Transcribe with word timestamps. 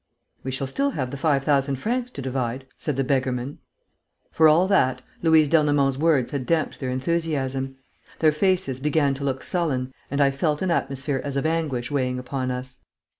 "We 0.43 0.49
shall 0.49 0.65
still 0.65 0.89
have 0.89 1.11
the 1.11 1.15
five 1.17 1.43
thousand 1.43 1.75
francs 1.75 2.09
to 2.09 2.23
divide," 2.23 2.65
said 2.75 2.95
the 2.95 3.03
beggar 3.03 3.31
man. 3.31 3.59
For 4.31 4.47
all 4.47 4.67
that, 4.67 5.03
Louise 5.21 5.47
d'Ernemont's 5.47 5.95
words 5.99 6.31
had 6.31 6.47
damped 6.47 6.79
their 6.79 6.89
enthusiasm. 6.89 7.75
Their 8.17 8.31
faces 8.31 8.79
began 8.79 9.13
to 9.13 9.23
look 9.23 9.43
sullen 9.43 9.93
and 10.09 10.19
I 10.19 10.31
felt 10.31 10.63
an 10.63 10.71
atmosphere 10.71 11.21
as 11.23 11.37
of 11.37 11.45
anguish 11.45 11.91
weighing 11.91 12.17
upon 12.17 12.49
us. 12.49 12.79